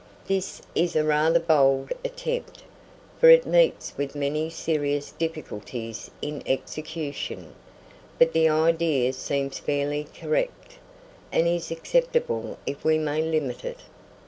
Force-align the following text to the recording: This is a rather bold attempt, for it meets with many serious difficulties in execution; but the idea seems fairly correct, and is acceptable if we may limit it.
This 0.25 0.63
is 0.73 0.95
a 0.95 1.03
rather 1.03 1.39
bold 1.39 1.91
attempt, 2.03 2.63
for 3.19 3.29
it 3.29 3.45
meets 3.45 3.95
with 3.97 4.15
many 4.15 4.49
serious 4.49 5.11
difficulties 5.11 6.09
in 6.23 6.41
execution; 6.47 7.53
but 8.17 8.33
the 8.33 8.49
idea 8.49 9.13
seems 9.13 9.59
fairly 9.59 10.05
correct, 10.11 10.79
and 11.31 11.47
is 11.47 11.69
acceptable 11.69 12.57
if 12.65 12.83
we 12.83 12.97
may 12.97 13.21
limit 13.21 13.63
it. 13.63 13.81